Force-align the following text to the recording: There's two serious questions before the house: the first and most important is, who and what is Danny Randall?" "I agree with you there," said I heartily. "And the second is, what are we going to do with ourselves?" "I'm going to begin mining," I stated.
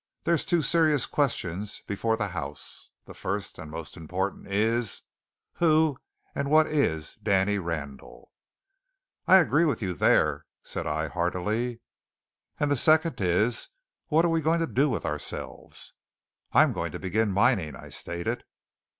There's 0.23 0.45
two 0.45 0.63
serious 0.63 1.05
questions 1.05 1.83
before 1.85 2.17
the 2.17 2.29
house: 2.29 2.89
the 3.05 3.13
first 3.13 3.59
and 3.59 3.69
most 3.69 3.95
important 3.95 4.47
is, 4.47 5.03
who 5.57 5.99
and 6.33 6.49
what 6.49 6.65
is 6.65 7.17
Danny 7.21 7.59
Randall?" 7.59 8.31
"I 9.27 9.35
agree 9.37 9.63
with 9.63 9.79
you 9.83 9.93
there," 9.93 10.47
said 10.63 10.87
I 10.87 11.07
heartily. 11.07 11.81
"And 12.59 12.71
the 12.71 12.77
second 12.77 13.21
is, 13.21 13.67
what 14.07 14.25
are 14.25 14.29
we 14.29 14.41
going 14.41 14.61
to 14.61 14.65
do 14.65 14.89
with 14.89 15.05
ourselves?" 15.05 15.93
"I'm 16.51 16.73
going 16.73 16.91
to 16.93 16.99
begin 16.99 17.31
mining," 17.31 17.75
I 17.75 17.89
stated. 17.89 18.43